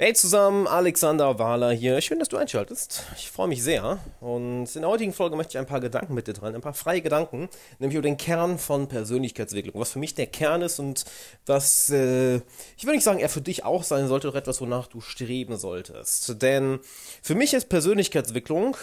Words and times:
Hey 0.00 0.14
zusammen, 0.14 0.68
Alexander 0.68 1.40
Wahler 1.40 1.72
hier. 1.72 2.00
Schön, 2.00 2.20
dass 2.20 2.28
du 2.28 2.36
einschaltest. 2.36 3.02
Ich 3.16 3.32
freue 3.32 3.48
mich 3.48 3.64
sehr. 3.64 3.98
Und 4.20 4.68
in 4.76 4.82
der 4.82 4.90
heutigen 4.90 5.12
Folge 5.12 5.34
möchte 5.34 5.54
ich 5.54 5.58
ein 5.58 5.66
paar 5.66 5.80
Gedanken 5.80 6.14
mit 6.14 6.28
dir 6.28 6.34
teilen, 6.34 6.54
ein 6.54 6.60
paar 6.60 6.72
freie 6.72 7.02
Gedanken, 7.02 7.48
nämlich 7.80 7.96
über 7.96 8.06
den 8.06 8.16
Kern 8.16 8.60
von 8.60 8.86
Persönlichkeitsentwicklung. 8.86 9.74
Was 9.80 9.90
für 9.90 9.98
mich 9.98 10.14
der 10.14 10.28
Kern 10.28 10.62
ist 10.62 10.78
und 10.78 11.04
was, 11.46 11.90
äh, 11.90 12.36
ich 12.76 12.86
will 12.86 12.94
nicht 12.94 13.02
sagen, 13.02 13.18
er 13.18 13.28
für 13.28 13.40
dich 13.40 13.64
auch 13.64 13.82
sein 13.82 14.06
sollte, 14.06 14.28
doch 14.28 14.36
etwas, 14.36 14.60
wonach 14.60 14.86
du 14.86 15.00
streben 15.00 15.56
solltest. 15.56 16.40
Denn 16.42 16.78
für 17.20 17.34
mich 17.34 17.52
ist 17.52 17.68
Persönlichkeitsentwicklung 17.68 18.76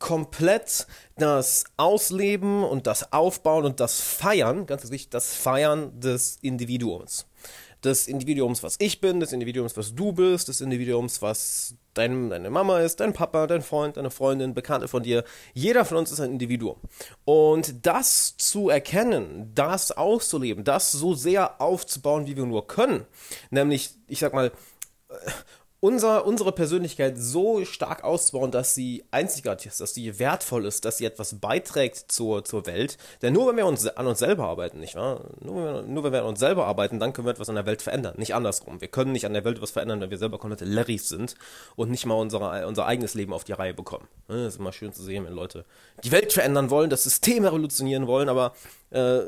komplett 0.00 0.88
das 1.18 1.66
Ausleben 1.76 2.64
und 2.64 2.88
das 2.88 3.12
Aufbauen 3.12 3.64
und 3.64 3.78
das 3.78 4.00
Feiern, 4.00 4.66
ganz 4.66 4.90
wichtig, 4.90 5.10
das 5.10 5.32
Feiern 5.34 6.00
des 6.00 6.40
Individuums 6.42 7.27
des 7.84 8.08
Individuums, 8.08 8.62
was 8.62 8.76
ich 8.78 9.00
bin, 9.00 9.20
des 9.20 9.32
Individuums, 9.32 9.76
was 9.76 9.94
du 9.94 10.12
bist, 10.12 10.48
des 10.48 10.60
Individuums, 10.60 11.22
was 11.22 11.76
dein, 11.94 12.30
deine 12.30 12.50
Mama 12.50 12.80
ist, 12.80 13.00
dein 13.00 13.12
Papa, 13.12 13.46
dein 13.46 13.62
Freund, 13.62 13.96
deine 13.96 14.10
Freundin, 14.10 14.54
Bekannte 14.54 14.88
von 14.88 15.02
dir. 15.02 15.24
Jeder 15.54 15.84
von 15.84 15.96
uns 15.96 16.10
ist 16.10 16.20
ein 16.20 16.32
Individuum. 16.32 16.76
Und 17.24 17.86
das 17.86 18.36
zu 18.36 18.68
erkennen, 18.68 19.52
das 19.54 19.92
auszuleben, 19.92 20.64
das 20.64 20.92
so 20.92 21.14
sehr 21.14 21.60
aufzubauen, 21.60 22.26
wie 22.26 22.36
wir 22.36 22.46
nur 22.46 22.66
können, 22.66 23.06
nämlich, 23.50 23.90
ich 24.08 24.18
sag 24.18 24.34
mal, 24.34 24.52
unser, 25.80 26.26
unsere 26.26 26.52
Persönlichkeit 26.52 27.16
so 27.16 27.64
stark 27.64 28.02
auszubauen, 28.02 28.50
dass 28.50 28.74
sie 28.74 29.04
einzigartig 29.10 29.68
ist, 29.68 29.80
dass 29.80 29.94
sie 29.94 30.18
wertvoll 30.18 30.66
ist, 30.66 30.84
dass 30.84 30.98
sie 30.98 31.04
etwas 31.04 31.38
beiträgt 31.38 32.10
zur, 32.10 32.44
zur 32.44 32.66
Welt. 32.66 32.98
Denn 33.22 33.32
nur 33.32 33.48
wenn 33.48 33.56
wir 33.56 33.66
uns 33.66 33.86
an 33.86 34.06
uns 34.06 34.18
selber 34.18 34.44
arbeiten, 34.44 34.80
nicht 34.80 34.96
wahr? 34.96 35.20
Nur 35.40 35.56
wenn, 35.56 35.74
wir, 35.74 35.82
nur 35.82 36.04
wenn 36.04 36.12
wir 36.12 36.20
an 36.22 36.26
uns 36.26 36.40
selber 36.40 36.66
arbeiten, 36.66 36.98
dann 36.98 37.12
können 37.12 37.26
wir 37.26 37.32
etwas 37.32 37.48
an 37.48 37.54
der 37.54 37.66
Welt 37.66 37.82
verändern. 37.82 38.14
Nicht 38.16 38.34
andersrum. 38.34 38.80
Wir 38.80 38.88
können 38.88 39.12
nicht 39.12 39.24
an 39.24 39.34
der 39.34 39.44
Welt 39.44 39.56
etwas 39.56 39.70
verändern, 39.70 40.00
wenn 40.00 40.10
wir 40.10 40.18
selber 40.18 40.38
komplette 40.38 40.64
Larrys 40.64 41.08
sind 41.08 41.36
und 41.76 41.90
nicht 41.90 42.06
mal 42.06 42.14
unsere, 42.14 42.66
unser 42.66 42.86
eigenes 42.86 43.14
Leben 43.14 43.32
auf 43.32 43.44
die 43.44 43.52
Reihe 43.52 43.74
bekommen. 43.74 44.08
Das 44.26 44.54
ist 44.54 44.58
immer 44.58 44.72
schön 44.72 44.92
zu 44.92 45.02
sehen, 45.02 45.24
wenn 45.24 45.34
Leute 45.34 45.64
die 46.02 46.10
Welt 46.10 46.32
verändern 46.32 46.70
wollen, 46.70 46.90
das 46.90 47.04
System 47.04 47.44
revolutionieren 47.44 48.08
wollen, 48.08 48.28
aber 48.28 48.52
äh, 48.90 49.20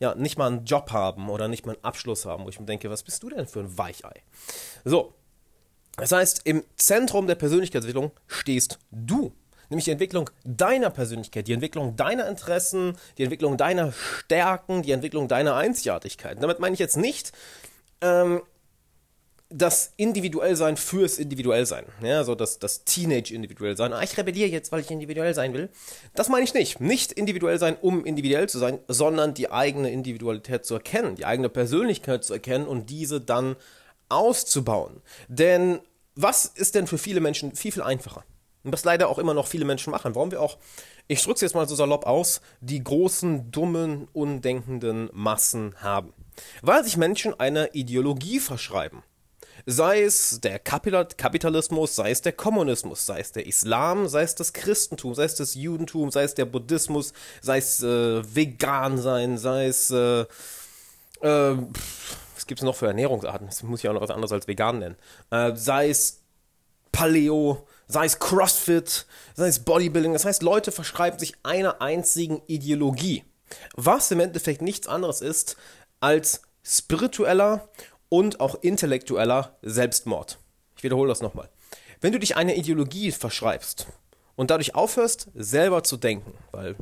ja, 0.00 0.14
nicht 0.14 0.36
mal 0.36 0.48
einen 0.48 0.64
Job 0.66 0.90
haben 0.90 1.30
oder 1.30 1.48
nicht 1.48 1.64
mal 1.64 1.72
einen 1.72 1.84
Abschluss 1.84 2.26
haben, 2.26 2.44
wo 2.44 2.48
ich 2.50 2.60
mir 2.60 2.66
denke, 2.66 2.90
was 2.90 3.02
bist 3.02 3.22
du 3.22 3.30
denn 3.30 3.46
für 3.46 3.60
ein 3.60 3.78
Weichei? 3.78 4.22
So, 4.84 5.14
das 5.96 6.12
heißt, 6.12 6.42
im 6.44 6.64
Zentrum 6.76 7.26
der 7.26 7.36
Persönlichkeitsentwicklung 7.36 8.10
stehst 8.26 8.78
du. 8.90 9.32
Nämlich 9.70 9.84
die 9.86 9.92
Entwicklung 9.92 10.30
deiner 10.44 10.90
Persönlichkeit, 10.90 11.48
die 11.48 11.52
Entwicklung 11.52 11.96
deiner 11.96 12.28
Interessen, 12.28 12.96
die 13.16 13.22
Entwicklung 13.22 13.56
deiner 13.56 13.92
Stärken, 13.92 14.82
die 14.82 14.92
Entwicklung 14.92 15.28
deiner 15.28 15.56
Einzigartigkeit. 15.56 16.42
damit 16.42 16.60
meine 16.60 16.74
ich 16.74 16.80
jetzt 16.80 16.96
nicht 16.96 17.32
ähm, 18.00 18.42
das 19.48 19.92
Individuellsein 19.96 20.76
fürs 20.76 21.18
Individuellsein. 21.18 21.84
Ja, 22.02 22.24
so 22.24 22.34
das, 22.34 22.58
das 22.58 22.84
Teenage-Individuellsein. 22.84 23.92
Ah, 23.92 24.02
ich 24.02 24.16
rebelliere 24.18 24.48
jetzt, 24.48 24.72
weil 24.72 24.80
ich 24.80 24.90
individuell 24.90 25.32
sein 25.32 25.54
will. 25.54 25.68
Das 26.14 26.28
meine 26.28 26.44
ich 26.44 26.54
nicht. 26.54 26.80
Nicht 26.80 27.12
individuell 27.12 27.58
sein, 27.58 27.76
um 27.80 28.04
individuell 28.04 28.48
zu 28.48 28.58
sein, 28.58 28.80
sondern 28.88 29.32
die 29.32 29.50
eigene 29.50 29.90
Individualität 29.90 30.64
zu 30.64 30.74
erkennen, 30.74 31.14
die 31.14 31.24
eigene 31.24 31.48
Persönlichkeit 31.48 32.24
zu 32.24 32.32
erkennen 32.32 32.66
und 32.66 32.90
diese 32.90 33.20
dann 33.20 33.56
auszubauen. 34.14 35.02
Denn 35.28 35.80
was 36.14 36.46
ist 36.46 36.74
denn 36.74 36.86
für 36.86 36.98
viele 36.98 37.20
Menschen 37.20 37.54
viel, 37.54 37.72
viel 37.72 37.82
einfacher? 37.82 38.24
Und 38.62 38.72
was 38.72 38.84
leider 38.84 39.08
auch 39.08 39.18
immer 39.18 39.34
noch 39.34 39.46
viele 39.46 39.66
Menschen 39.66 39.90
machen. 39.90 40.14
Warum 40.14 40.30
wir 40.30 40.40
auch, 40.40 40.56
ich 41.06 41.22
drücke 41.22 41.34
es 41.34 41.40
jetzt 41.42 41.54
mal 41.54 41.68
so 41.68 41.74
salopp 41.74 42.06
aus, 42.06 42.40
die 42.60 42.82
großen, 42.82 43.50
dummen, 43.50 44.08
undenkenden 44.12 45.10
Massen 45.12 45.74
haben. 45.82 46.14
Weil 46.62 46.82
sich 46.82 46.96
Menschen 46.96 47.38
einer 47.38 47.74
Ideologie 47.74 48.40
verschreiben. 48.40 49.02
Sei 49.66 50.02
es 50.02 50.40
der 50.40 50.58
Kapitalismus, 50.58 51.94
sei 51.94 52.10
es 52.10 52.20
der 52.20 52.32
Kommunismus, 52.32 53.06
sei 53.06 53.20
es 53.20 53.32
der 53.32 53.46
Islam, 53.46 54.08
sei 54.08 54.22
es 54.22 54.34
das 54.34 54.52
Christentum, 54.52 55.14
sei 55.14 55.24
es 55.24 55.36
das 55.36 55.54
Judentum, 55.54 56.10
sei 56.10 56.24
es 56.24 56.34
der 56.34 56.44
Buddhismus, 56.44 57.12
sei 57.40 57.58
es 57.58 57.82
äh, 57.82 58.34
vegan 58.34 58.98
sein, 58.98 59.38
sei 59.38 59.66
es 59.66 59.90
äh, 59.90 60.26
äh, 61.20 61.56
was 62.44 62.48
gibt 62.48 62.60
es 62.60 62.64
noch 62.64 62.76
für 62.76 62.88
Ernährungsarten? 62.88 63.46
Das 63.46 63.62
muss 63.62 63.82
ich 63.82 63.88
auch 63.88 63.94
noch 63.94 64.02
was 64.02 64.10
anderes 64.10 64.30
als 64.30 64.46
vegan 64.46 64.78
nennen. 64.78 64.96
Äh, 65.30 65.56
sei 65.56 65.88
es 65.88 66.20
Paleo, 66.92 67.66
sei 67.88 68.04
es 68.04 68.18
CrossFit, 68.18 69.06
sei 69.34 69.48
es 69.48 69.60
Bodybuilding. 69.60 70.12
Das 70.12 70.26
heißt, 70.26 70.42
Leute 70.42 70.70
verschreiben 70.70 71.18
sich 71.18 71.36
einer 71.42 71.80
einzigen 71.80 72.42
Ideologie. 72.46 73.24
Was 73.76 74.10
im 74.10 74.20
Endeffekt 74.20 74.60
nichts 74.60 74.86
anderes 74.86 75.22
ist 75.22 75.56
als 76.00 76.42
spiritueller 76.62 77.66
und 78.10 78.40
auch 78.40 78.56
intellektueller 78.56 79.56
Selbstmord. 79.62 80.38
Ich 80.76 80.82
wiederhole 80.82 81.08
das 81.08 81.22
nochmal. 81.22 81.48
Wenn 82.02 82.12
du 82.12 82.18
dich 82.18 82.36
einer 82.36 82.56
Ideologie 82.56 83.10
verschreibst 83.10 83.86
und 84.36 84.50
dadurch 84.50 84.74
aufhörst, 84.74 85.28
selber 85.32 85.82
zu 85.82 85.96
denken, 85.96 86.34
weil 86.52 86.76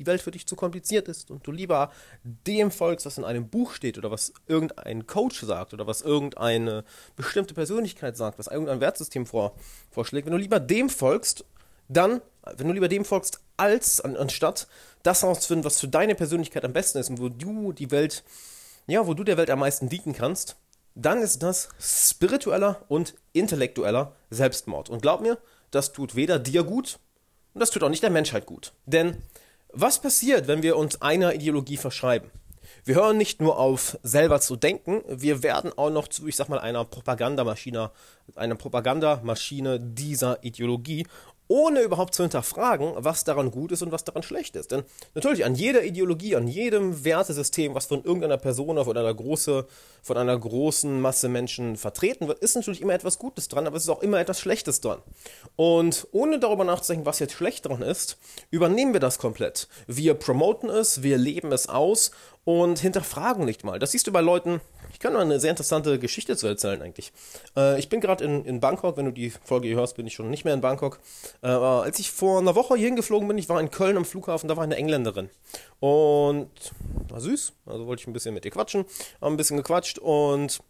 die 0.00 0.06
Welt 0.06 0.22
für 0.22 0.30
dich 0.30 0.46
zu 0.46 0.56
kompliziert 0.56 1.08
ist 1.08 1.30
und 1.30 1.46
du 1.46 1.52
lieber 1.52 1.92
dem 2.24 2.70
folgst, 2.70 3.04
was 3.04 3.18
in 3.18 3.24
einem 3.24 3.48
Buch 3.48 3.72
steht 3.72 3.98
oder 3.98 4.10
was 4.10 4.32
irgendein 4.46 5.06
Coach 5.06 5.40
sagt 5.42 5.74
oder 5.74 5.86
was 5.86 6.00
irgendeine 6.00 6.84
bestimmte 7.16 7.52
Persönlichkeit 7.52 8.16
sagt, 8.16 8.38
was 8.38 8.46
irgendein 8.46 8.80
Wertsystem 8.80 9.26
vor, 9.26 9.54
vorschlägt, 9.90 10.26
wenn 10.26 10.32
du 10.32 10.38
lieber 10.38 10.58
dem 10.58 10.88
folgst, 10.88 11.44
dann, 11.88 12.22
wenn 12.56 12.66
du 12.66 12.72
lieber 12.72 12.88
dem 12.88 13.04
folgst, 13.04 13.40
als 13.58 14.00
an, 14.00 14.16
anstatt 14.16 14.68
das 15.02 15.22
herauszufinden, 15.22 15.64
was 15.64 15.78
für 15.78 15.88
deine 15.88 16.14
Persönlichkeit 16.14 16.64
am 16.64 16.72
besten 16.72 16.98
ist 16.98 17.10
und 17.10 17.20
wo 17.20 17.28
du 17.28 17.72
die 17.72 17.90
Welt, 17.90 18.24
ja, 18.86 19.06
wo 19.06 19.12
du 19.12 19.22
der 19.22 19.36
Welt 19.36 19.50
am 19.50 19.58
meisten 19.58 19.90
dienen 19.90 20.14
kannst, 20.14 20.56
dann 20.94 21.20
ist 21.20 21.42
das 21.42 21.68
spiritueller 21.78 22.80
und 22.88 23.14
intellektueller 23.34 24.16
Selbstmord. 24.30 24.88
Und 24.88 25.02
glaub 25.02 25.20
mir, 25.20 25.36
das 25.70 25.92
tut 25.92 26.14
weder 26.14 26.38
dir 26.38 26.64
gut 26.64 26.98
und 27.52 27.60
das 27.60 27.70
tut 27.70 27.82
auch 27.82 27.90
nicht 27.90 28.02
der 28.02 28.10
Menschheit 28.10 28.46
gut. 28.46 28.72
Denn 28.86 29.22
was 29.72 30.00
passiert, 30.00 30.48
wenn 30.48 30.62
wir 30.62 30.76
uns 30.76 31.00
einer 31.02 31.34
Ideologie 31.34 31.76
verschreiben? 31.76 32.30
Wir 32.84 32.94
hören 32.94 33.18
nicht 33.18 33.40
nur 33.40 33.58
auf, 33.58 33.98
selber 34.02 34.40
zu 34.40 34.56
denken, 34.56 35.02
wir 35.06 35.42
werden 35.42 35.72
auch 35.76 35.90
noch 35.90 36.08
zu, 36.08 36.26
ich 36.26 36.36
sag 36.36 36.48
mal, 36.48 36.58
einer 36.58 36.84
Propagandamaschine, 36.84 37.90
einer 38.36 38.54
Propagandamaschine 38.54 39.78
dieser 39.80 40.42
Ideologie 40.42 41.06
ohne 41.50 41.80
überhaupt 41.80 42.14
zu 42.14 42.22
hinterfragen, 42.22 42.92
was 42.98 43.24
daran 43.24 43.50
gut 43.50 43.72
ist 43.72 43.82
und 43.82 43.90
was 43.90 44.04
daran 44.04 44.22
schlecht 44.22 44.54
ist. 44.54 44.70
Denn 44.70 44.84
natürlich 45.14 45.44
an 45.44 45.56
jeder 45.56 45.82
Ideologie, 45.82 46.36
an 46.36 46.46
jedem 46.46 47.04
Wertesystem, 47.04 47.74
was 47.74 47.86
von 47.86 48.04
irgendeiner 48.04 48.36
Person 48.36 48.70
oder 48.70 48.84
von 48.84 48.96
einer, 48.96 49.12
große, 49.12 49.66
von 50.00 50.16
einer 50.16 50.38
großen 50.38 51.00
Masse 51.00 51.28
Menschen 51.28 51.74
vertreten 51.74 52.28
wird, 52.28 52.38
ist 52.38 52.54
natürlich 52.54 52.80
immer 52.80 52.94
etwas 52.94 53.18
Gutes 53.18 53.48
dran, 53.48 53.66
aber 53.66 53.76
es 53.76 53.82
ist 53.82 53.88
auch 53.88 54.00
immer 54.00 54.20
etwas 54.20 54.38
Schlechtes 54.38 54.80
dran. 54.80 55.02
Und 55.56 56.06
ohne 56.12 56.38
darüber 56.38 56.62
nachzudenken, 56.62 57.04
was 57.04 57.18
jetzt 57.18 57.32
schlecht 57.32 57.66
dran 57.66 57.82
ist, 57.82 58.18
übernehmen 58.52 58.92
wir 58.92 59.00
das 59.00 59.18
komplett. 59.18 59.66
Wir 59.88 60.14
promoten 60.14 60.70
es, 60.70 61.02
wir 61.02 61.18
leben 61.18 61.50
es 61.50 61.68
aus 61.68 62.12
und 62.44 62.78
hinterfragen 62.78 63.44
nicht 63.44 63.64
mal. 63.64 63.78
Das 63.78 63.92
siehst 63.92 64.06
du 64.06 64.12
bei 64.12 64.20
Leuten, 64.20 64.60
ich 64.92 64.98
kann 64.98 65.12
mal 65.12 65.20
eine 65.20 65.40
sehr 65.40 65.50
interessante 65.50 65.98
Geschichte 65.98 66.36
zu 66.36 66.46
erzählen 66.46 66.82
eigentlich. 66.82 67.12
Äh, 67.56 67.78
ich 67.78 67.88
bin 67.88 68.00
gerade 68.00 68.24
in, 68.24 68.44
in 68.44 68.60
Bangkok, 68.60 68.96
wenn 68.96 69.04
du 69.04 69.12
die 69.12 69.30
Folge 69.30 69.68
hier 69.68 69.76
hörst, 69.76 69.96
bin 69.96 70.06
ich 70.06 70.14
schon 70.14 70.30
nicht 70.30 70.44
mehr 70.44 70.54
in 70.54 70.60
Bangkok. 70.60 71.00
Äh, 71.42 71.48
als 71.48 71.98
ich 71.98 72.10
vor 72.10 72.40
einer 72.40 72.54
Woche 72.54 72.76
hier 72.76 72.86
hingeflogen 72.86 73.28
bin, 73.28 73.38
ich 73.38 73.48
war 73.48 73.60
in 73.60 73.70
Köln 73.70 73.96
am 73.96 74.04
Flughafen, 74.04 74.48
da 74.48 74.56
war 74.56 74.64
eine 74.64 74.76
Engländerin. 74.76 75.30
Und 75.78 76.50
war 77.08 77.20
süß, 77.20 77.52
also 77.66 77.86
wollte 77.86 78.02
ich 78.02 78.06
ein 78.06 78.12
bisschen 78.12 78.34
mit 78.34 78.44
ihr 78.44 78.50
quatschen, 78.50 78.84
haben 79.20 79.34
ein 79.34 79.36
bisschen 79.36 79.56
gequatscht 79.56 79.98
und 79.98 80.60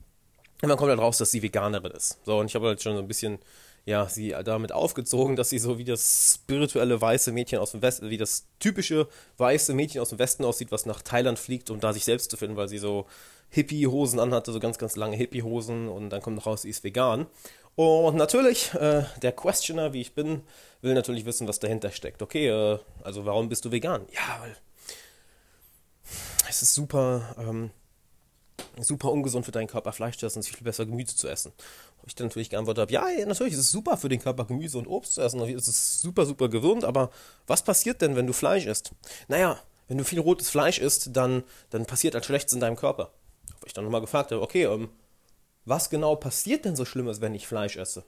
dann 0.60 0.76
kommt 0.76 0.90
halt 0.90 1.00
raus, 1.00 1.18
dass 1.18 1.30
sie 1.30 1.42
Veganerin 1.42 1.92
ist. 1.92 2.18
So, 2.24 2.38
und 2.38 2.46
ich 2.46 2.54
habe 2.54 2.66
halt 2.66 2.82
schon 2.82 2.94
so 2.94 2.98
ein 3.00 3.08
bisschen 3.08 3.38
ja, 3.84 4.06
sie 4.08 4.34
damit 4.44 4.72
aufgezogen, 4.72 5.36
dass 5.36 5.50
sie 5.50 5.58
so 5.58 5.78
wie 5.78 5.84
das 5.84 6.34
spirituelle 6.34 7.00
weiße 7.00 7.32
Mädchen 7.32 7.58
aus 7.58 7.72
dem 7.72 7.82
Westen, 7.82 8.10
wie 8.10 8.18
das 8.18 8.46
typische 8.58 9.08
weiße 9.38 9.74
Mädchen 9.74 10.00
aus 10.00 10.10
dem 10.10 10.18
Westen 10.18 10.44
aussieht, 10.44 10.70
was 10.70 10.86
nach 10.86 11.02
Thailand 11.02 11.38
fliegt, 11.38 11.70
um 11.70 11.80
da 11.80 11.92
sich 11.92 12.04
selbst 12.04 12.30
zu 12.30 12.36
finden, 12.36 12.56
weil 12.56 12.68
sie 12.68 12.78
so 12.78 13.06
Hippie-Hosen 13.50 14.20
anhatte, 14.20 14.52
so 14.52 14.60
ganz, 14.60 14.78
ganz 14.78 14.96
lange 14.96 15.16
Hippie-Hosen 15.16 15.88
und 15.88 16.10
dann 16.10 16.22
kommt 16.22 16.36
noch 16.36 16.46
raus, 16.46 16.62
sie 16.62 16.70
ist 16.70 16.84
vegan. 16.84 17.26
Und 17.76 18.16
natürlich, 18.16 18.74
äh, 18.74 19.04
der 19.22 19.32
Questioner, 19.32 19.92
wie 19.92 20.00
ich 20.00 20.14
bin, 20.14 20.42
will 20.82 20.94
natürlich 20.94 21.24
wissen, 21.24 21.48
was 21.48 21.60
dahinter 21.60 21.90
steckt. 21.90 22.20
Okay, 22.22 22.48
äh, 22.48 22.78
also 23.02 23.24
warum 23.24 23.48
bist 23.48 23.64
du 23.64 23.70
vegan? 23.70 24.02
Ja, 24.12 24.40
weil 24.40 24.56
es 26.48 26.62
ist 26.62 26.74
super, 26.74 27.34
ähm, 27.38 27.70
super 28.80 29.10
ungesund 29.10 29.44
für 29.44 29.52
deinen 29.52 29.66
Körper, 29.66 29.92
Fleisch 29.92 30.18
zu 30.18 30.26
essen, 30.26 30.40
es 30.40 30.48
ist 30.48 30.56
viel 30.56 30.64
besser, 30.64 30.86
Gemüse 30.86 31.16
zu 31.16 31.28
essen. 31.28 31.52
Wo 32.00 32.06
ich 32.06 32.14
dann 32.14 32.28
natürlich 32.28 32.50
geantwortet 32.50 32.82
habe, 32.82 32.92
ja, 32.92 33.26
natürlich 33.26 33.54
ist 33.54 33.60
es 33.60 33.70
super 33.70 33.96
für 33.96 34.08
den 34.08 34.20
Körper, 34.20 34.44
Gemüse 34.44 34.78
und 34.78 34.86
Obst 34.86 35.14
zu 35.14 35.22
essen, 35.22 35.40
es 35.40 35.68
ist 35.68 36.00
super, 36.00 36.26
super 36.26 36.48
gesund, 36.48 36.84
aber 36.84 37.10
was 37.46 37.62
passiert 37.62 38.02
denn, 38.02 38.16
wenn 38.16 38.26
du 38.26 38.32
Fleisch 38.32 38.66
isst? 38.66 38.92
Naja, 39.28 39.58
wenn 39.88 39.98
du 39.98 40.04
viel 40.04 40.20
rotes 40.20 40.50
Fleisch 40.50 40.78
isst, 40.78 41.16
dann, 41.16 41.42
dann 41.70 41.84
passiert 41.84 42.14
als 42.14 42.26
Schlechtes 42.26 42.52
in 42.52 42.60
deinem 42.60 42.76
Körper. 42.76 43.10
Wo 43.60 43.66
ich 43.66 43.72
dann 43.72 43.84
nochmal 43.84 44.00
gefragt 44.00 44.30
habe, 44.30 44.40
okay, 44.40 44.64
ähm, 44.64 44.88
was 45.64 45.90
genau 45.90 46.16
passiert 46.16 46.64
denn 46.64 46.76
so 46.76 46.84
Schlimmes, 46.84 47.20
wenn 47.20 47.34
ich 47.34 47.46
Fleisch 47.46 47.76
esse? 47.76 48.04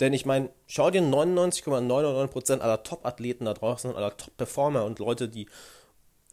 Denn 0.00 0.12
ich 0.12 0.26
meine, 0.26 0.50
schau 0.66 0.90
dir 0.90 1.02
99,99% 1.02 2.60
aller 2.60 2.82
Top-Athleten 2.82 3.44
da 3.44 3.54
draußen, 3.54 3.94
aller 3.94 4.16
Top-Performer 4.16 4.84
und 4.84 4.98
Leute, 4.98 5.28
die 5.28 5.46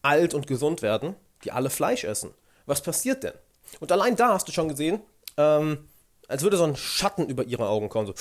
alt 0.01 0.33
und 0.33 0.47
gesund 0.47 0.81
werden, 0.81 1.15
die 1.43 1.51
alle 1.51 1.69
Fleisch 1.69 2.03
essen. 2.03 2.33
Was 2.65 2.81
passiert 2.81 3.23
denn? 3.23 3.33
Und 3.79 3.91
allein 3.91 4.15
da 4.15 4.33
hast 4.33 4.47
du 4.47 4.51
schon 4.51 4.69
gesehen, 4.69 5.01
ähm, 5.37 5.87
als 6.27 6.43
würde 6.43 6.57
so 6.57 6.63
ein 6.63 6.75
Schatten 6.75 7.27
über 7.27 7.43
ihre 7.43 7.67
Augen 7.67 7.89
kommen. 7.89 8.07
So. 8.07 8.13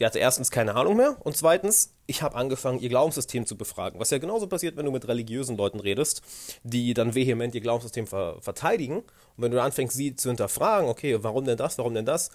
Sie 0.00 0.06
hatte 0.06 0.18
erstens 0.18 0.50
keine 0.50 0.76
Ahnung 0.76 0.96
mehr 0.96 1.16
und 1.20 1.36
zweitens, 1.36 1.92
ich 2.06 2.22
habe 2.22 2.34
angefangen, 2.34 2.80
ihr 2.80 2.88
Glaubenssystem 2.88 3.44
zu 3.44 3.56
befragen. 3.56 4.00
Was 4.00 4.08
ja 4.08 4.16
genauso 4.16 4.46
passiert, 4.46 4.76
wenn 4.78 4.86
du 4.86 4.90
mit 4.90 5.06
religiösen 5.06 5.58
Leuten 5.58 5.78
redest, 5.78 6.22
die 6.62 6.94
dann 6.94 7.14
vehement 7.14 7.54
ihr 7.54 7.60
Glaubenssystem 7.60 8.06
ver 8.06 8.38
verteidigen. 8.40 9.00
Und 9.00 9.04
wenn 9.36 9.50
du 9.50 9.60
anfängst, 9.60 9.94
sie 9.94 10.16
zu 10.16 10.30
hinterfragen, 10.30 10.88
okay, 10.88 11.22
warum 11.22 11.44
denn 11.44 11.58
das, 11.58 11.76
warum 11.76 11.92
denn 11.92 12.06
das, 12.06 12.30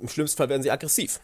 im 0.00 0.08
schlimmsten 0.08 0.36
Fall 0.36 0.50
werden 0.50 0.62
sie 0.62 0.70
aggressiv. 0.70 1.20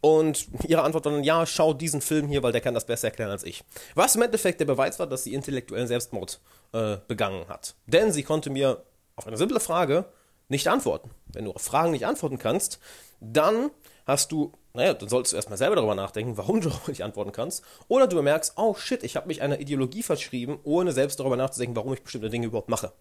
Und 0.00 0.46
ihre 0.68 0.82
Antwort 0.82 1.04
war 1.04 1.12
dann, 1.12 1.24
ja, 1.24 1.44
schau 1.44 1.74
diesen 1.74 2.00
Film 2.00 2.28
hier, 2.28 2.42
weil 2.42 2.52
der 2.52 2.60
kann 2.60 2.74
das 2.74 2.86
besser 2.86 3.08
erklären 3.08 3.30
als 3.30 3.44
ich. 3.44 3.64
Was 3.94 4.14
im 4.16 4.22
Endeffekt 4.22 4.60
der 4.60 4.66
Beweis 4.66 4.98
war, 4.98 5.06
dass 5.06 5.24
sie 5.24 5.34
intellektuellen 5.34 5.88
Selbstmord 5.88 6.40
äh, 6.72 6.96
begangen 7.08 7.48
hat. 7.48 7.74
Denn 7.86 8.12
sie 8.12 8.22
konnte 8.22 8.48
mir 8.48 8.82
auf 9.16 9.26
eine 9.26 9.38
simple 9.38 9.60
Frage 9.60 10.04
nicht 10.48 10.68
antworten. 10.68 11.10
Wenn 11.26 11.46
du 11.46 11.52
auf 11.52 11.62
Fragen 11.62 11.90
nicht 11.90 12.06
antworten 12.06 12.38
kannst, 12.38 12.78
dann 13.20 13.70
hast 14.06 14.30
du, 14.30 14.52
naja, 14.74 14.94
dann 14.94 15.08
solltest 15.08 15.32
du 15.32 15.36
erstmal 15.36 15.58
selber 15.58 15.74
darüber 15.74 15.94
nachdenken, 15.94 16.36
warum 16.36 16.60
du 16.60 16.70
nicht 16.86 17.02
antworten 17.02 17.32
kannst. 17.32 17.64
Oder 17.88 18.06
du 18.06 18.16
bemerkst, 18.16 18.52
oh 18.56 18.74
shit, 18.74 19.02
ich 19.02 19.16
habe 19.16 19.26
mich 19.26 19.42
einer 19.42 19.58
Ideologie 19.58 20.02
verschrieben, 20.02 20.60
ohne 20.62 20.92
selbst 20.92 21.18
darüber 21.18 21.36
nachzudenken, 21.36 21.74
warum 21.74 21.94
ich 21.94 22.02
bestimmte 22.02 22.30
Dinge 22.30 22.46
überhaupt 22.46 22.68
mache. 22.68 22.92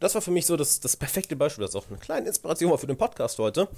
Das 0.00 0.14
war 0.14 0.22
für 0.22 0.30
mich 0.30 0.46
so 0.46 0.56
das, 0.56 0.80
das 0.80 0.96
perfekte 0.96 1.36
Beispiel, 1.36 1.62
das 1.62 1.74
ist 1.74 1.76
auch 1.76 1.88
eine 1.88 1.98
kleine 1.98 2.28
Inspiration 2.28 2.70
war 2.70 2.78
für 2.78 2.86
den 2.86 2.96
Podcast 2.96 3.38
heute, 3.38 3.68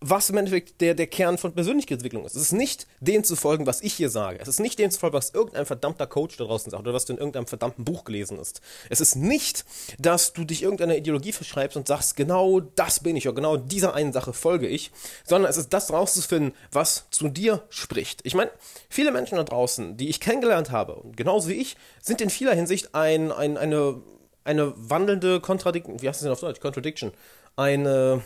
was 0.00 0.28
im 0.28 0.36
Endeffekt 0.36 0.80
der, 0.80 0.94
der 0.94 1.06
Kern 1.06 1.38
von 1.38 1.54
Persönlichkeitsentwicklung 1.54 2.24
ist. 2.24 2.36
Es 2.36 2.42
ist 2.42 2.52
nicht 2.52 2.86
dem 3.00 3.24
zu 3.24 3.36
folgen, 3.36 3.66
was 3.66 3.80
ich 3.80 3.94
hier 3.94 4.10
sage. 4.10 4.38
Es 4.40 4.48
ist 4.48 4.60
nicht 4.60 4.78
dem 4.78 4.90
zu 4.90 5.00
folgen, 5.00 5.16
was 5.16 5.30
irgendein 5.30 5.66
verdammter 5.66 6.06
Coach 6.06 6.36
da 6.36 6.44
draußen 6.44 6.70
sagt 6.70 6.82
oder 6.82 6.92
was 6.92 7.06
du 7.06 7.14
in 7.14 7.18
irgendeinem 7.18 7.46
verdammten 7.46 7.84
Buch 7.84 8.04
gelesen 8.04 8.38
hast. 8.38 8.60
Es 8.90 9.00
ist 9.00 9.16
nicht, 9.16 9.64
dass 9.98 10.32
du 10.32 10.44
dich 10.44 10.62
irgendeiner 10.62 10.96
Ideologie 10.96 11.32
verschreibst 11.32 11.76
und 11.76 11.88
sagst, 11.88 12.16
genau 12.16 12.60
das 12.60 13.00
bin 13.00 13.16
ich 13.16 13.26
oder 13.26 13.36
genau 13.36 13.56
dieser 13.56 13.94
einen 13.94 14.12
Sache 14.12 14.32
folge 14.32 14.68
ich, 14.68 14.90
sondern 15.24 15.50
es 15.50 15.56
ist 15.56 15.72
das 15.72 15.92
rauszufinden, 15.92 16.54
was 16.70 17.06
zu 17.10 17.28
dir 17.28 17.62
spricht. 17.70 18.20
Ich 18.24 18.34
meine, 18.34 18.50
viele 18.88 19.10
Menschen 19.10 19.36
da 19.36 19.44
draußen, 19.44 19.96
die 19.96 20.08
ich 20.08 20.20
kennengelernt 20.20 20.70
habe, 20.70 21.02
genauso 21.16 21.48
wie 21.48 21.54
ich, 21.54 21.76
sind 22.02 22.20
in 22.20 22.30
vieler 22.30 22.54
Hinsicht 22.54 22.94
ein, 22.94 23.32
ein, 23.32 23.56
eine, 23.56 24.02
eine 24.44 24.72
wandelnde 24.76 25.40
Kontradiction, 25.40 26.00
wie 26.00 26.08
heißt 26.08 26.20
das 26.20 26.24
denn 26.24 26.32
auf 26.32 26.40
Deutsch? 26.40 26.60
Contradiction. 26.60 27.12
Eine, 27.56 28.22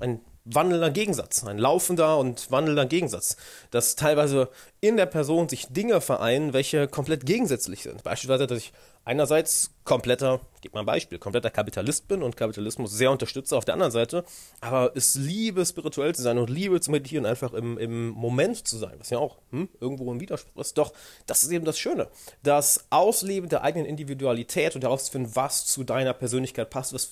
ein 0.00 0.20
wandelnder 0.44 0.90
Gegensatz, 0.90 1.44
ein 1.44 1.58
laufender 1.58 2.18
und 2.18 2.50
wandelnder 2.50 2.86
Gegensatz, 2.86 3.36
dass 3.70 3.94
teilweise 3.96 4.48
in 4.80 4.96
der 4.96 5.06
Person 5.06 5.48
sich 5.48 5.68
Dinge 5.68 6.00
vereinen, 6.00 6.52
welche 6.52 6.88
komplett 6.88 7.26
gegensätzlich 7.26 7.82
sind. 7.82 8.02
Beispielsweise, 8.02 8.46
dass 8.46 8.58
ich 8.58 8.72
einerseits 9.04 9.70
kompletter, 9.84 10.40
gebe 10.60 10.74
mal 10.74 10.80
ein 10.80 10.86
Beispiel, 10.86 11.18
kompletter 11.18 11.50
Kapitalist 11.50 12.06
bin 12.06 12.22
und 12.22 12.36
Kapitalismus 12.36 12.92
sehr 12.92 13.10
unterstütze 13.10 13.56
auf 13.56 13.64
der 13.64 13.74
anderen 13.74 13.90
Seite, 13.90 14.24
aber 14.60 14.92
es 14.94 15.16
liebe, 15.16 15.66
spirituell 15.66 16.14
zu 16.14 16.22
sein 16.22 16.38
und 16.38 16.50
liebe 16.50 16.80
zu 16.80 16.90
meditieren, 16.90 17.26
einfach 17.26 17.52
im, 17.52 17.78
im 17.78 18.10
Moment 18.10 18.66
zu 18.66 18.78
sein, 18.78 18.94
was 18.98 19.10
ja 19.10 19.18
auch 19.18 19.38
hm, 19.50 19.68
irgendwo 19.80 20.12
ein 20.12 20.20
Widerspruch 20.20 20.60
ist. 20.60 20.78
Doch, 20.78 20.92
das 21.26 21.42
ist 21.42 21.50
eben 21.50 21.64
das 21.64 21.78
Schöne. 21.78 22.08
Das 22.42 22.86
Ausleben 22.90 23.48
der 23.48 23.62
eigenen 23.62 23.86
Individualität 23.86 24.76
und 24.76 24.84
herauszufinden, 24.84 25.34
was 25.34 25.66
zu 25.66 25.82
deiner 25.82 26.12
Persönlichkeit 26.12 26.70
passt, 26.70 26.92
was, 26.92 27.10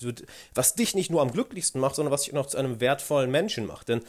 was 0.54 0.74
dich 0.74 0.94
nicht 0.94 1.10
nur 1.10 1.22
am 1.22 1.32
glücklichsten 1.32 1.80
macht, 1.80 1.96
sondern 1.96 2.12
was 2.12 2.22
dich 2.22 2.32
noch 2.32 2.46
zu 2.46 2.56
einem 2.56 2.80
wertvollen 2.80 3.30
Menschen 3.30 3.66
macht. 3.66 3.88
Denn 3.88 4.02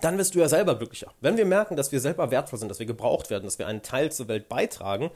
dann 0.00 0.18
wirst 0.18 0.34
du 0.34 0.38
ja 0.38 0.48
selber 0.48 0.76
glücklicher. 0.76 1.12
Wenn 1.20 1.36
wir 1.36 1.44
merken, 1.44 1.76
dass 1.76 1.92
wir 1.92 2.00
selber 2.00 2.30
wertvoll 2.30 2.58
sind, 2.58 2.68
dass 2.68 2.78
wir 2.78 2.86
gebraucht 2.86 3.30
werden, 3.30 3.44
dass 3.44 3.58
wir 3.58 3.66
einen 3.66 3.82
Teil 3.82 4.12
zur 4.12 4.28
Welt 4.28 4.48
beitragen, 4.48 5.10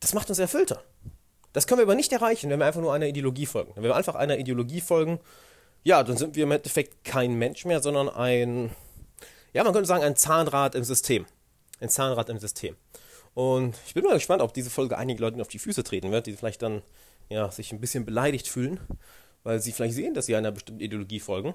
das 0.00 0.14
macht 0.14 0.28
uns 0.28 0.38
erfüllter. 0.38 0.82
Das 1.52 1.66
können 1.66 1.78
wir 1.78 1.84
aber 1.84 1.94
nicht 1.94 2.12
erreichen, 2.12 2.50
wenn 2.50 2.58
wir 2.58 2.66
einfach 2.66 2.80
nur 2.80 2.92
einer 2.92 3.06
Ideologie 3.06 3.46
folgen. 3.46 3.72
Wenn 3.74 3.82
wir 3.82 3.96
einfach 3.96 4.14
einer 4.14 4.38
Ideologie 4.38 4.80
folgen, 4.80 5.18
ja, 5.82 6.02
dann 6.02 6.16
sind 6.16 6.36
wir 6.36 6.44
im 6.44 6.52
Endeffekt 6.52 7.04
kein 7.04 7.34
Mensch 7.34 7.64
mehr, 7.64 7.80
sondern 7.80 8.08
ein, 8.08 8.70
ja, 9.52 9.64
man 9.64 9.72
könnte 9.72 9.88
sagen, 9.88 10.04
ein 10.04 10.16
Zahnrad 10.16 10.74
im 10.74 10.84
System. 10.84 11.26
Ein 11.80 11.88
Zahnrad 11.88 12.28
im 12.28 12.38
System. 12.38 12.76
Und 13.34 13.76
ich 13.86 13.94
bin 13.94 14.04
mal 14.04 14.14
gespannt, 14.14 14.42
ob 14.42 14.52
diese 14.52 14.70
Folge 14.70 14.98
einige 14.98 15.20
Leuten 15.20 15.40
auf 15.40 15.48
die 15.48 15.58
Füße 15.58 15.84
treten 15.84 16.10
wird, 16.10 16.26
die 16.26 16.32
vielleicht 16.34 16.62
dann, 16.62 16.82
ja, 17.28 17.50
sich 17.50 17.72
ein 17.72 17.80
bisschen 17.80 18.04
beleidigt 18.04 18.48
fühlen, 18.48 18.80
weil 19.44 19.60
sie 19.60 19.72
vielleicht 19.72 19.94
sehen, 19.94 20.14
dass 20.14 20.26
sie 20.26 20.36
einer 20.36 20.50
bestimmten 20.50 20.82
Ideologie 20.82 21.20
folgen 21.20 21.54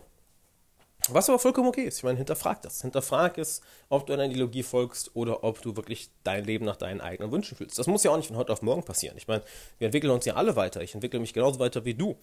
was 1.10 1.30
aber 1.30 1.40
vollkommen 1.40 1.68
okay 1.68 1.84
ist. 1.84 1.98
Ich 1.98 2.04
meine, 2.04 2.18
hinterfrag 2.18 2.62
das. 2.62 2.82
Hinterfrag 2.82 3.38
es, 3.38 3.62
ob 3.90 4.08
du 4.08 4.14
einer 4.14 4.26
Ideologie 4.26 4.64
folgst 4.64 5.16
oder 5.16 5.44
ob 5.44 5.62
du 5.62 5.76
wirklich 5.76 6.10
dein 6.24 6.46
Leben 6.46 6.66
nach 6.66 6.78
deinen 6.78 7.02
eigenen 7.02 7.32
Wünschen 7.32 7.58
fühlst. 7.58 7.78
Das 7.78 7.88
muss 7.88 8.04
ja 8.04 8.12
auch 8.12 8.18
nicht 8.18 8.28
von 8.28 8.38
heute 8.38 8.54
auf 8.54 8.62
morgen 8.62 8.84
passieren. 8.84 9.18
Ich 9.18 9.28
meine, 9.28 9.44
wir 9.80 9.86
entwickeln 9.86 10.12
uns 10.12 10.26
ja 10.26 10.36
alle 10.36 10.56
weiter. 10.56 10.82
Ich 10.82 10.94
entwickle 10.94 11.20
mich 11.20 11.34
genauso 11.34 11.60
weiter 11.60 11.84
wie 11.84 11.94
du. 11.94 12.16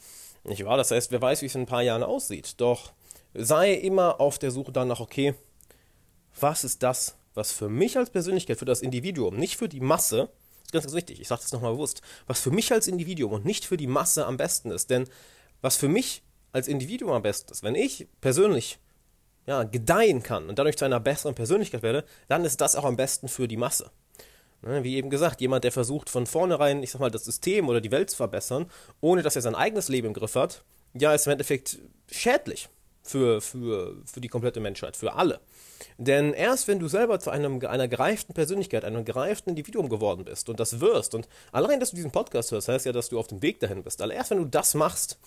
Nicht 0.45 0.65
wahr? 0.65 0.79
Das 0.79 0.91
heißt, 0.91 1.11
wer 1.11 1.21
weiß, 1.21 1.43
wie 1.43 1.47
es 1.47 1.55
in 1.55 1.63
ein 1.63 1.67
paar 1.67 1.83
Jahren 1.83 2.03
aussieht. 2.03 2.55
Doch 2.61 2.93
sei 3.35 3.75
immer 3.75 4.21
auf 4.21 4.39
der 4.39 4.51
Suche 4.51 4.73
danach, 4.73 5.01
okay, 5.01 5.35
was 6.41 6.65
ist 6.65 6.83
das, 6.83 7.17
was 7.35 7.53
für 7.53 7.69
mich 7.69 7.99
als 7.99 8.11
Persönlichkeit, 8.11 8.59
für 8.59 8.65
das 8.65 8.81
Individuum, 8.81 9.37
nicht 9.37 9.57
für 9.57 9.69
die 9.69 9.81
Masse, 9.81 10.31
ganz, 10.73 10.85
ganz 10.85 10.95
wichtig, 10.95 11.21
ich 11.21 11.29
sage 11.29 11.43
das 11.43 11.53
nochmal 11.53 11.73
bewusst, 11.73 12.01
was 12.27 12.41
für 12.41 12.51
mich 12.51 12.73
als 12.73 12.89
Individuum 12.89 13.33
und 13.33 13.45
nicht 13.45 13.65
für 13.65 13.77
die 13.77 13.87
Masse 13.87 14.27
am 14.27 14.37
besten 14.37 14.71
ist. 14.71 14.91
Denn 14.91 15.09
was 15.61 15.77
für 15.77 15.89
mich 15.89 16.23
als 16.53 16.69
Individuum 16.69 17.13
am 17.13 17.23
besten 17.23 17.53
ist, 17.53 17.63
wenn 17.63 17.75
ich 17.75 18.09
persönlich 18.21 18.79
ja, 19.47 19.65
gedeihen 19.65 20.23
kann 20.23 20.49
und 20.49 20.59
dadurch 20.59 20.77
zu 20.77 20.85
einer 20.85 21.01
besseren 21.01 21.35
Persönlichkeit 21.35 21.83
werde, 21.83 22.05
dann 22.29 22.45
ist 22.45 22.61
das 22.61 22.77
auch 22.77 22.85
am 22.85 22.97
besten 22.97 23.29
für 23.29 23.49
die 23.49 23.57
Masse. 23.57 23.91
Ne, 24.63 24.85
wie 24.85 24.97
eben 24.97 25.09
gesagt, 25.09 25.41
jemand, 25.41 25.65
der 25.65 25.73
versucht 25.73 26.11
von 26.11 26.27
vornherein, 26.27 26.83
ich 26.83 26.91
sag 26.91 27.01
mal, 27.01 27.11
das 27.11 27.25
System 27.25 27.69
oder 27.69 27.81
die 27.81 27.91
Welt 27.91 28.11
zu 28.11 28.17
verbessern, 28.17 28.71
ohne 29.01 29.23
dass 29.23 29.37
er 29.37 29.43
sein 29.43 29.55
eigenes 29.55 29.89
Leben 29.89 30.09
im 30.09 30.13
Griff 30.13 30.35
hat, 30.35 30.65
ja, 30.93 31.15
ist 31.15 31.27
im 31.27 31.33
Endeffekt 31.33 31.79
schädlich 32.11 32.69
für, 33.03 33.41
für, 33.41 33.97
für 34.05 34.21
die 34.21 34.29
komplette 34.29 34.61
Menschheit, 34.61 34.97
für 34.97 35.15
alle. 35.15 35.41
Denn 35.99 36.33
erst 36.33 36.69
wenn 36.69 36.79
du 36.79 36.89
selber 36.89 37.21
zu 37.21 37.31
einem, 37.31 37.65
einer 37.65 37.89
gereiften 37.89 38.35
Persönlichkeit, 38.35 38.85
einem 38.85 39.05
gereiften 39.05 39.51
Individuum 39.51 39.89
geworden 39.89 40.25
bist 40.25 40.49
und 40.49 40.61
das 40.61 40.81
wirst, 40.81 41.15
und 41.15 41.29
allein, 41.53 41.81
dass 41.81 41.91
du 41.91 41.97
diesen 41.97 42.13
Podcast 42.13 42.53
hörst, 42.53 42.69
heißt 42.69 42.87
ja, 42.87 42.93
dass 42.93 43.09
du 43.09 43.19
auf 43.19 43.29
dem 43.29 43.43
Weg 43.43 43.61
dahin 43.61 43.83
bist. 43.83 44.03
Aber 44.03 44.13
erst 44.13 44.31
wenn 44.31 44.39
du 44.39 44.45
das 44.45 44.75
machst, 44.75 45.19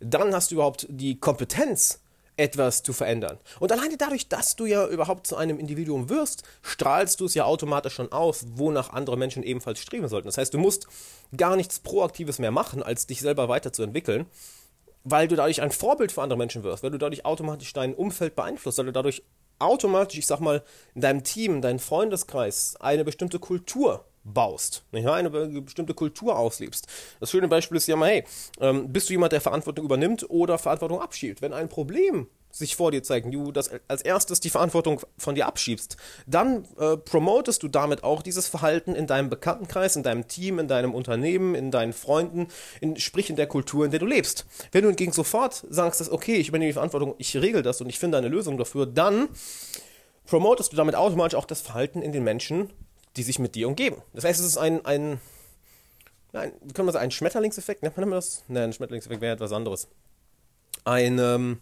dann 0.00 0.34
hast 0.34 0.50
du 0.50 0.56
überhaupt 0.56 0.86
die 0.88 1.18
Kompetenz, 1.18 2.00
etwas 2.40 2.82
zu 2.82 2.92
verändern. 2.94 3.38
Und 3.60 3.70
alleine 3.70 3.96
dadurch, 3.98 4.28
dass 4.28 4.56
du 4.56 4.64
ja 4.64 4.86
überhaupt 4.86 5.26
zu 5.26 5.36
einem 5.36 5.58
Individuum 5.58 6.08
wirst, 6.08 6.42
strahlst 6.62 7.20
du 7.20 7.26
es 7.26 7.34
ja 7.34 7.44
automatisch 7.44 7.94
schon 7.94 8.12
aus, 8.12 8.46
wonach 8.54 8.90
andere 8.90 9.18
Menschen 9.18 9.42
ebenfalls 9.42 9.78
streben 9.78 10.08
sollten. 10.08 10.26
Das 10.26 10.38
heißt, 10.38 10.54
du 10.54 10.58
musst 10.58 10.86
gar 11.36 11.54
nichts 11.54 11.80
Proaktives 11.80 12.38
mehr 12.38 12.50
machen, 12.50 12.82
als 12.82 13.06
dich 13.06 13.20
selber 13.20 13.48
weiterzuentwickeln, 13.48 14.26
weil 15.04 15.28
du 15.28 15.36
dadurch 15.36 15.62
ein 15.62 15.70
Vorbild 15.70 16.12
für 16.12 16.22
andere 16.22 16.38
Menschen 16.38 16.62
wirst, 16.62 16.82
weil 16.82 16.90
du 16.90 16.98
dadurch 16.98 17.24
automatisch 17.24 17.72
dein 17.72 17.94
Umfeld 17.94 18.36
beeinflusst, 18.36 18.78
weil 18.78 18.86
du 18.86 18.92
dadurch 18.92 19.22
automatisch, 19.58 20.18
ich 20.18 20.26
sag 20.26 20.40
mal, 20.40 20.62
in 20.94 21.00
deinem 21.00 21.24
Team, 21.24 21.56
in 21.56 21.62
deinem 21.62 21.78
Freundeskreis 21.78 22.76
eine 22.80 23.04
bestimmte 23.04 23.38
Kultur 23.38 24.04
baust, 24.24 24.84
nicht 24.92 25.06
wahr? 25.06 25.16
eine 25.16 25.30
bestimmte 25.30 25.94
Kultur 25.94 26.38
auslebst. 26.38 26.86
Das 27.20 27.30
schöne 27.30 27.48
Beispiel 27.48 27.76
ist 27.76 27.86
ja 27.86 27.96
mal, 27.96 28.10
hey, 28.10 28.24
ähm, 28.60 28.92
bist 28.92 29.08
du 29.08 29.14
jemand, 29.14 29.32
der 29.32 29.40
Verantwortung 29.40 29.84
übernimmt 29.84 30.28
oder 30.28 30.58
Verantwortung 30.58 31.00
abschiebt? 31.00 31.42
Wenn 31.42 31.52
ein 31.52 31.68
Problem 31.68 32.28
sich 32.50 32.76
vor 32.76 32.90
dir 32.90 33.02
zeigt, 33.02 33.32
du 33.32 33.52
das 33.52 33.70
als 33.88 34.02
erstes 34.02 34.40
die 34.40 34.50
Verantwortung 34.50 35.00
von 35.16 35.34
dir 35.34 35.46
abschiebst, 35.46 35.96
dann 36.26 36.66
äh, 36.78 36.96
promotest 36.96 37.62
du 37.62 37.68
damit 37.68 38.02
auch 38.04 38.22
dieses 38.22 38.48
Verhalten 38.48 38.94
in 38.94 39.06
deinem 39.06 39.30
Bekanntenkreis, 39.30 39.96
in 39.96 40.02
deinem 40.02 40.26
Team, 40.26 40.58
in 40.58 40.68
deinem 40.68 40.94
Unternehmen, 40.94 41.54
in 41.54 41.70
deinen 41.70 41.92
Freunden, 41.92 42.48
in, 42.80 42.96
sprich 42.96 43.30
in 43.30 43.36
der 43.36 43.46
Kultur, 43.46 43.84
in 43.84 43.90
der 43.90 44.00
du 44.00 44.06
lebst. 44.06 44.46
Wenn 44.72 44.82
du 44.82 44.88
hingegen 44.88 45.12
sofort 45.12 45.64
sagst, 45.68 46.00
dass, 46.00 46.10
okay, 46.10 46.36
ich 46.36 46.48
übernehme 46.48 46.70
die 46.70 46.74
Verantwortung, 46.74 47.14
ich 47.18 47.36
regel 47.36 47.62
das 47.62 47.80
und 47.80 47.88
ich 47.88 47.98
finde 47.98 48.18
eine 48.18 48.28
Lösung 48.28 48.58
dafür, 48.58 48.86
dann 48.86 49.28
promotest 50.26 50.72
du 50.72 50.76
damit 50.76 50.94
automatisch 50.94 51.36
auch 51.36 51.44
das 51.44 51.60
Verhalten 51.60 52.02
in 52.02 52.12
den 52.12 52.24
Menschen, 52.24 52.70
die 53.16 53.22
sich 53.22 53.38
mit 53.38 53.54
dir 53.54 53.68
umgeben. 53.68 54.02
Das 54.12 54.24
heißt, 54.24 54.40
es 54.40 54.46
ist 54.46 54.56
ein, 54.58 54.84
ein, 54.84 55.20
ein 56.32 56.52
wie 56.62 56.72
kann 56.72 56.84
man 56.84 56.92
sagen, 56.92 57.04
ein 57.04 57.10
Schmetterlingseffekt, 57.10 57.82
nennt 57.82 57.96
man 57.96 58.10
das? 58.10 58.44
Nein, 58.48 58.64
ein 58.64 58.72
Schmetterlingseffekt 58.72 59.20
wäre 59.20 59.34
etwas 59.34 59.52
anderes. 59.52 59.88
Ein, 60.84 61.18
ähm, 61.18 61.60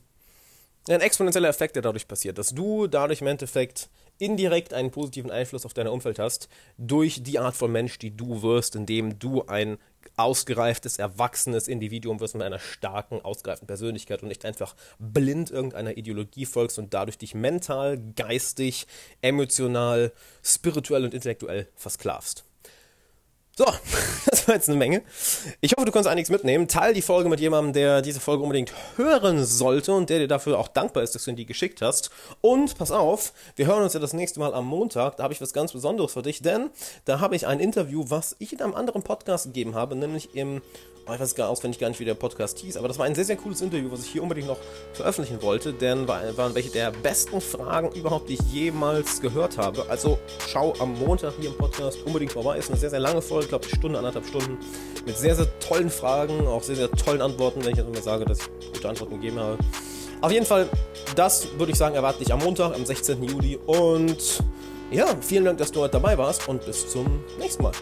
ein 0.95 1.01
exponentieller 1.01 1.49
Effekt, 1.49 1.77
der 1.77 1.83
dadurch 1.83 2.09
passiert, 2.09 2.39
dass 2.39 2.51
du 2.51 2.87
dadurch 2.87 3.21
im 3.21 3.27
Endeffekt 3.27 3.89
indirekt 4.19 4.75
einen 4.75 4.91
positiven 4.91 5.31
Einfluss 5.31 5.65
auf 5.65 5.75
dein 5.75 5.87
Umfeld 5.87 6.19
hast, 6.19 6.49
durch 6.77 7.23
die 7.23 7.39
Art 7.39 7.57
von 7.57 7.71
Mensch, 7.71 7.99
die 7.99 8.17
du 8.17 8.43
wirst, 8.43 8.75
indem 8.75 9.19
du 9.19 9.45
ein 9.47 9.79
ausgereiftes, 10.17 10.99
erwachsenes 10.99 11.69
Individuum 11.69 12.21
wirst 12.21 12.35
mit 12.35 12.43
einer 12.43 12.59
starken, 12.59 13.21
ausgereiften 13.21 13.67
Persönlichkeit 13.67 14.23
und 14.23 14.29
nicht 14.29 14.45
einfach 14.45 14.75
blind 14.99 15.51
irgendeiner 15.51 15.97
Ideologie 15.97 16.47
folgst 16.47 16.79
und 16.79 16.95
dadurch 16.95 17.19
dich 17.19 17.35
mental, 17.35 17.99
geistig, 18.17 18.87
emotional, 19.23 20.13
spirituell 20.43 21.05
und 21.05 21.15
intellektuell 21.15 21.69
versklavst. 21.77 22.48
So, 23.59 23.65
das 24.31 24.47
war 24.47 24.55
jetzt 24.55 24.69
eine 24.69 24.79
Menge. 24.79 25.03
Ich 25.61 25.73
hoffe, 25.73 25.85
du 25.85 25.91
kannst 25.91 26.09
einiges 26.09 26.31
mitnehmen. 26.31 26.69
Teil 26.69 26.95
die 26.95 27.03
Folge 27.03 27.29
mit 27.29 27.41
jemandem, 27.41 27.73
der 27.73 28.03
diese 28.03 28.21
Folge 28.21 28.45
unbedingt 28.45 28.73
hören 28.95 29.45
sollte 29.45 29.93
und 29.95 30.11
der 30.11 30.21
dir 30.21 30.29
dafür 30.29 30.61
auch 30.61 30.69
dankbar 30.69 31.03
ist, 31.03 31.17
dass 31.17 31.25
du 31.25 31.31
ihn 31.31 31.37
die 31.37 31.45
geschickt 31.45 31.83
hast. 31.83 32.11
Und 32.41 32.79
pass 32.79 32.93
auf, 32.93 33.33
wir 33.57 33.67
hören 33.67 33.83
uns 33.83 33.95
ja 33.95 33.99
das 33.99 34.13
nächste 34.13 34.39
Mal 34.39 34.55
am 34.55 34.65
Montag. 34.65 35.17
Da 35.17 35.25
habe 35.25 35.35
ich 35.35 35.41
was 35.41 35.53
ganz 35.53 35.73
Besonderes 35.73 36.13
für 36.13 36.23
dich, 36.23 36.41
denn 36.41 36.71
da 37.05 37.19
habe 37.19 37.35
ich 37.35 37.49
ein 37.49 37.59
Interview, 37.59 38.05
was 38.07 38.37
ich 38.39 38.53
in 38.53 38.63
einem 38.63 38.77
anderen 38.77 39.03
Podcast 39.03 39.47
gegeben 39.47 39.75
habe, 39.75 39.97
nämlich 39.97 40.37
im 40.37 40.63
Oh, 41.11 41.15
ich 41.15 41.21
weiß 41.21 41.35
gar 41.35 41.49
auswendig 41.49 41.81
gar 41.81 41.89
nicht, 41.89 42.01
wie 42.01 42.05
der 42.05 42.13
Podcast 42.13 42.59
hieß, 42.59 42.77
aber 42.77 42.87
das 42.87 42.99
war 42.99 43.07
ein 43.07 43.15
sehr, 43.15 43.25
sehr 43.25 43.37
cooles 43.37 43.63
Interview, 43.63 43.91
was 43.91 44.05
ich 44.05 44.11
hier 44.11 44.23
unbedingt 44.23 44.47
noch 44.47 44.59
veröffentlichen 44.93 45.41
wollte, 45.41 45.73
denn 45.73 46.07
waren 46.07 46.55
welche 46.55 46.69
der 46.69 46.91
besten 46.91 47.41
Fragen 47.41 47.93
überhaupt, 47.93 48.29
die 48.29 48.35
ich 48.35 48.53
jemals 48.53 49.23
gehört 49.23 49.57
habe. 49.57 49.89
Also 49.89 50.19
schau 50.49 50.75
am 50.81 50.99
Montag 50.99 51.33
hier 51.41 51.49
im 51.49 51.57
Podcast 51.57 52.03
unbedingt 52.05 52.33
vorbei. 52.33 52.59
Ist 52.59 52.69
eine 52.69 52.79
sehr, 52.79 52.91
sehr 52.91 53.01
lange 53.01 53.23
Folge, 53.23 53.48
ich 53.49 53.51
glaube 53.51 53.65
eine 53.65 53.77
Stunde, 53.77 53.99
anderthalb 53.99 54.27
Stunden, 54.27 54.59
mit 55.07 55.17
sehr, 55.17 55.35
sehr 55.35 55.47
tollen 55.59 55.89
Fragen, 55.89 56.47
auch 56.47 56.63
sehr, 56.63 56.77
sehr 56.77 56.91
tollen 56.91 57.23
Antworten, 57.23 57.65
wenn 57.65 57.71
ich 57.71 57.79
jetzt 57.79 57.89
mal 57.91 58.03
sage, 58.03 58.27
dass 58.27 58.41
ich 58.41 58.73
gute 58.75 58.89
Antworten 58.91 59.15
gegeben 59.15 59.41
habe. 59.41 59.57
Auf 60.21 60.31
jeden 60.31 60.45
Fall, 60.45 60.69
das 61.17 61.49
würde 61.57 61.73
ich 61.73 61.79
sagen, 61.79 61.95
erwarte 61.95 62.19
dich 62.19 62.31
am 62.31 62.41
Montag, 62.41 62.75
am 62.75 62.85
16. 62.85 63.23
Juli 63.23 63.59
und 63.65 64.43
ja, 64.91 65.07
vielen 65.23 65.47
Dank, 65.47 65.57
dass 65.57 65.73
du 65.73 65.81
heute 65.81 65.93
dabei 65.93 66.19
warst 66.19 66.47
und 66.47 66.65
bis 66.67 66.91
zum 66.91 67.25
nächsten 67.39 67.63
Mal. 67.63 67.73